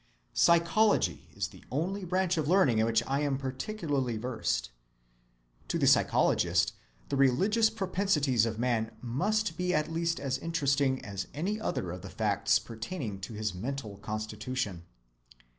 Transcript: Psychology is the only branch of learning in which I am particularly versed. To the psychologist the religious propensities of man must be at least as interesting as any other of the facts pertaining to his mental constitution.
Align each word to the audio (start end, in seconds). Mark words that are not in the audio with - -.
Psychology 0.33 1.27
is 1.35 1.49
the 1.49 1.63
only 1.71 2.03
branch 2.05 2.35
of 2.35 2.47
learning 2.47 2.79
in 2.79 2.87
which 2.87 3.03
I 3.05 3.19
am 3.19 3.37
particularly 3.37 4.17
versed. 4.17 4.71
To 5.67 5.77
the 5.77 5.85
psychologist 5.85 6.73
the 7.09 7.15
religious 7.15 7.69
propensities 7.69 8.47
of 8.47 8.57
man 8.57 8.89
must 8.99 9.57
be 9.57 9.75
at 9.75 9.91
least 9.93 10.19
as 10.19 10.39
interesting 10.39 11.05
as 11.05 11.27
any 11.35 11.59
other 11.61 11.91
of 11.91 12.01
the 12.01 12.09
facts 12.09 12.57
pertaining 12.57 13.19
to 13.21 13.33
his 13.33 13.53
mental 13.53 13.97
constitution. 13.97 14.85